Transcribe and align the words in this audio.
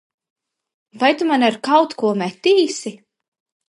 Vai 0.99 1.11
tu 1.17 1.23
man 1.31 1.47
ar 1.51 1.59
kaut 1.69 1.95
ko 2.03 2.13
metīsi? 2.25 2.99